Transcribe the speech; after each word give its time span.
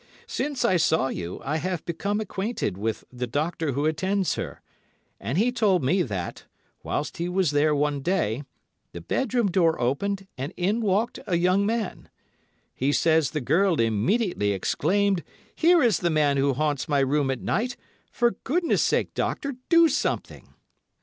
Since 0.25 0.65
I 0.65 0.77
saw 0.77 1.09
you, 1.09 1.39
I 1.45 1.57
have 1.57 1.85
become 1.85 2.19
acquainted 2.19 2.75
with 2.75 3.03
the 3.13 3.27
doctor 3.27 3.73
who 3.73 3.85
attends 3.85 4.33
her, 4.33 4.59
and 5.19 5.37
he 5.37 5.51
told 5.51 5.83
me 5.83 6.01
that, 6.01 6.45
whilst 6.81 7.17
he 7.17 7.29
was 7.29 7.51
there 7.51 7.75
one 7.75 8.01
day, 8.01 8.41
the 8.93 9.01
bedroom 9.01 9.51
door 9.51 9.79
opened 9.79 10.25
and 10.39 10.53
in 10.57 10.81
walked 10.81 11.19
a 11.27 11.37
young 11.37 11.67
man. 11.67 12.09
He 12.73 12.91
says 12.91 13.29
the 13.29 13.41
girl 13.41 13.79
immediately 13.79 14.53
exclaimed, 14.53 15.23
'Here 15.53 15.83
is 15.83 15.99
the 15.99 16.09
man 16.09 16.37
who 16.37 16.53
haunts 16.55 16.89
my 16.89 17.01
room 17.01 17.29
at 17.29 17.41
night. 17.41 17.77
For 18.11 18.31
goodness 18.43 18.81
sake, 18.81 19.13
Doctor, 19.13 19.57
do 19.69 19.87
something! 19.87 20.55